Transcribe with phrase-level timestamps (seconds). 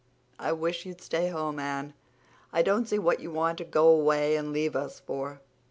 [0.39, 1.93] I wish you'd stay home, Anne.
[2.51, 5.41] I don't see what you want to go away and leave us for."